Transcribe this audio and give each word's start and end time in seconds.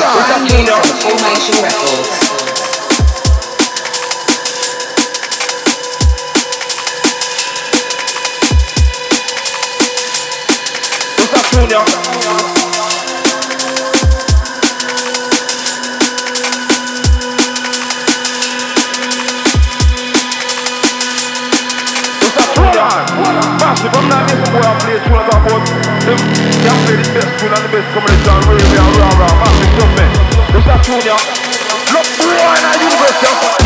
brand 0.00 0.44
new 0.44 0.66
from 0.66 0.96
Formation 0.98 1.54
Records. 1.62 2.34
Junior. 11.54 11.78
I'm 23.86 24.08
not 24.08 24.26
this 24.26 24.40
boy 24.50 24.58
I 24.58 24.74
play 24.80 24.98
tune 25.04 25.14
about 25.14 25.44
them. 26.04 26.18
They 26.64 26.74
play 26.82 26.96
the 26.96 27.06
best 27.14 27.32
the 27.44 27.68
best. 27.70 29.53
That 30.64 30.80
tune, 30.82 31.02
yeah? 31.04 31.18
Look, 31.92 32.06
boy, 32.16 32.30
now 32.62 32.74
you 32.78 33.63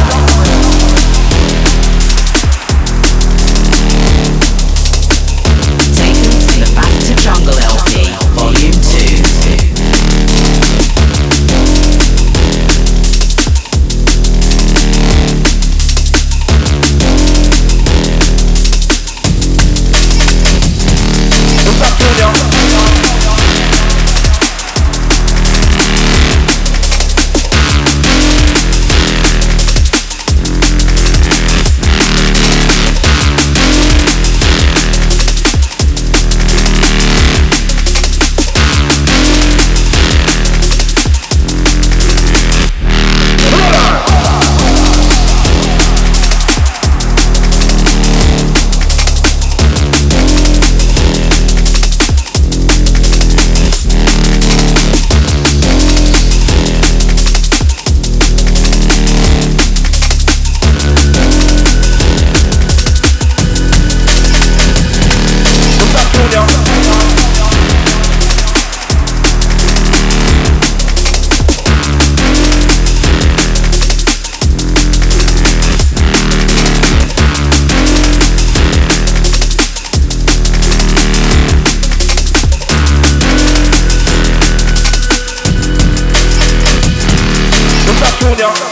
Yeah? 88.37 88.69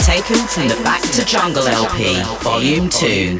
Taken 0.00 0.36
from 0.46 0.68
the 0.68 0.76
Back 0.84 1.02
to 1.12 1.24
Jungle 1.24 1.66
LP, 1.66 2.22
Volume 2.42 2.88
2. 2.88 3.38